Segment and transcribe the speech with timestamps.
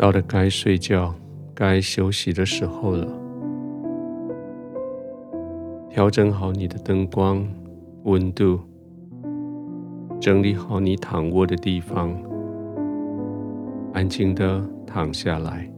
[0.00, 1.14] 到了该睡觉、
[1.54, 3.06] 该休息的时候了。
[5.90, 7.46] 调整好你的灯光、
[8.04, 8.58] 温度，
[10.18, 12.10] 整理好你躺卧的地方，
[13.92, 15.70] 安静的躺下来，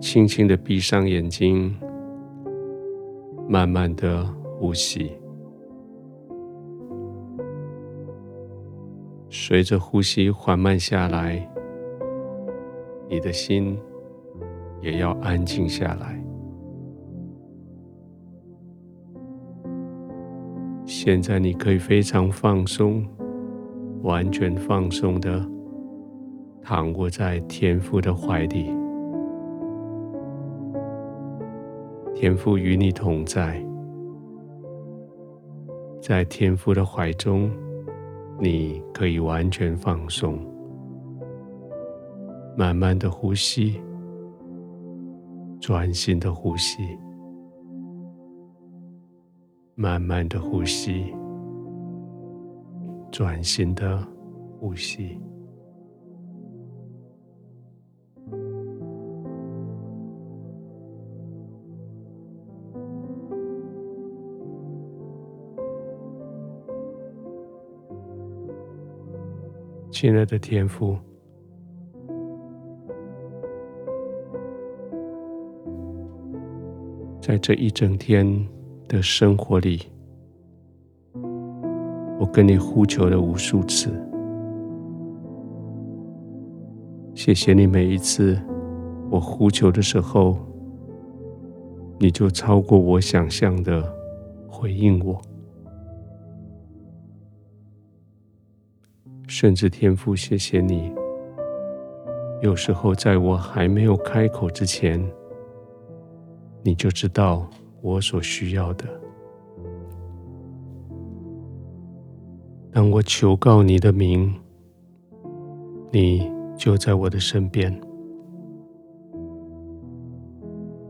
[0.00, 1.74] 轻轻的闭上眼睛，
[3.48, 4.24] 慢慢的
[4.60, 5.10] 呼吸。
[9.28, 11.44] 随着呼吸缓慢下来，
[13.10, 13.76] 你的心
[14.80, 16.16] 也要安静下来。
[20.86, 23.04] 现在你可以非常放松，
[24.02, 25.44] 完全放松的
[26.62, 28.72] 躺卧在天父的怀里，
[32.14, 33.60] 天父与你同在，
[36.00, 37.50] 在天父的怀中，
[38.38, 40.38] 你可以完全放松，
[42.56, 43.80] 慢慢的呼吸，
[45.60, 46.98] 专心的呼吸。
[49.74, 51.06] 慢慢的呼吸，
[53.10, 54.06] 专心的
[54.58, 55.18] 呼吸。
[69.90, 70.96] 亲爱的天父，
[77.30, 78.26] 在这一整天，
[78.88, 79.82] 的生活里，
[82.18, 83.88] 我跟你呼求了无数次，
[87.14, 88.36] 谢谢你每一次
[89.12, 90.38] 我呼求的时候，
[92.00, 93.80] 你就超过我想象的
[94.48, 95.22] 回应我，
[99.28, 100.92] 甚至天父，谢谢你，
[102.42, 105.00] 有时候在我还没有开口之前，
[106.62, 107.48] 你就知道。
[107.82, 108.84] 我所需要的，
[112.70, 114.34] 当我求告你的名，
[115.90, 117.74] 你就在我的身边。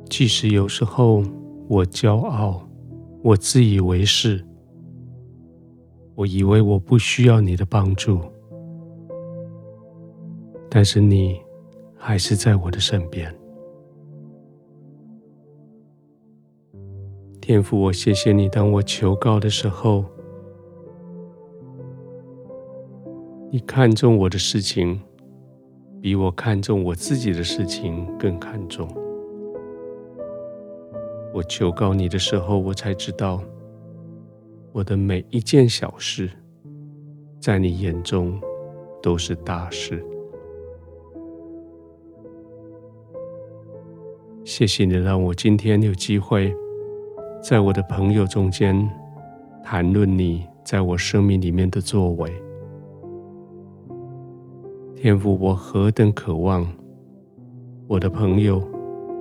[0.08, 1.22] 即使有时候
[1.68, 2.60] 我骄傲，
[3.22, 4.44] 我自以为是，
[6.16, 8.18] 我以为我不需要你的帮助，
[10.68, 11.40] 但是你
[11.96, 13.32] 还是在我的身边。
[17.50, 18.48] 天父，我谢谢你。
[18.48, 20.04] 当我求告的时候，
[23.50, 25.00] 你看重我的事情，
[26.00, 28.88] 比我看重我自己的事情更看重。
[31.34, 33.42] 我求告你的时候，我才知道，
[34.70, 36.30] 我的每一件小事，
[37.40, 38.40] 在你眼中
[39.02, 40.00] 都是大事。
[44.44, 46.54] 谢谢你让我今天有机会。
[47.42, 48.88] 在我的朋友中间
[49.64, 52.30] 谈论你在我生命里面的作为，
[54.94, 56.70] 天父，我何等渴望
[57.88, 58.62] 我的朋友、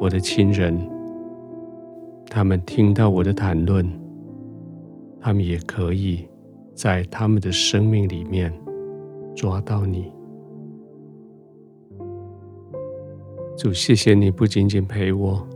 [0.02, 0.78] 我的亲人，
[2.30, 3.90] 他们听到我的谈论，
[5.22, 6.28] 他们也可以
[6.76, 8.54] 在他们的生命里面
[9.34, 10.12] 抓到你。
[13.58, 15.48] 主，谢谢你不仅仅陪我，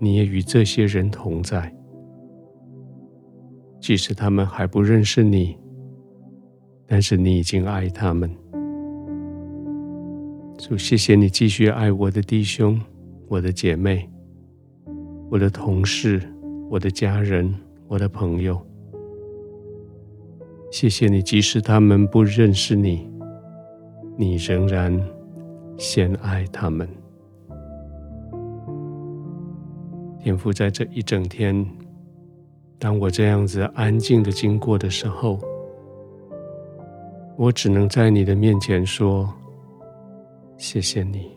[0.00, 1.72] 你也与这些人同在。
[3.84, 5.58] 即使他们还不认识你，
[6.86, 8.34] 但是你已经爱他们。
[10.56, 12.80] 主，谢谢你继续爱我的弟兄、
[13.28, 14.08] 我的姐妹、
[15.30, 16.18] 我的同事、
[16.70, 17.54] 我的家人、
[17.86, 18.58] 我的朋友。
[20.70, 23.06] 谢谢你，即使他们不认识你，
[24.16, 24.98] 你仍然
[25.76, 26.88] 先爱他们。
[30.20, 31.83] 天父，在这一整天。
[32.78, 35.38] 当我这样子安静的经过的时候，
[37.36, 39.32] 我只能在你的面前说
[40.58, 41.30] ：“谢谢你，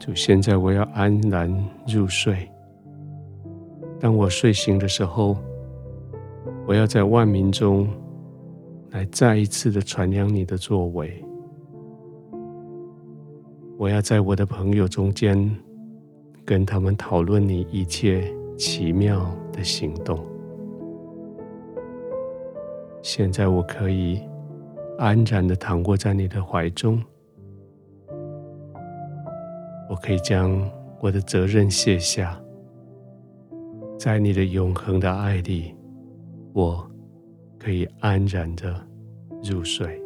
[0.00, 1.48] 主。”现在我要安然
[1.86, 2.48] 入睡。
[4.00, 5.36] 当我睡醒的时候，
[6.66, 7.88] 我要在万民中
[8.90, 11.24] 来再一次的传扬你的作为。
[13.76, 15.67] 我要在我的朋友中间。
[16.48, 18.24] 跟他们讨论你一切
[18.56, 20.24] 奇妙的行动。
[23.02, 24.22] 现在我可以
[24.96, 27.02] 安然的躺卧在你的怀中，
[29.90, 30.58] 我可以将
[31.00, 32.40] 我的责任卸下，
[33.98, 35.74] 在你的永恒的爱里，
[36.54, 36.90] 我
[37.58, 38.74] 可以安然的
[39.44, 40.00] 入睡。